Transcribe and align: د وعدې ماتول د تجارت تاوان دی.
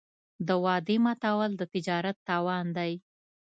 د 0.47 0.49
وعدې 0.63 0.97
ماتول 1.05 1.51
د 1.57 1.61
تجارت 1.73 2.17
تاوان 2.29 2.65
دی. 2.77 2.93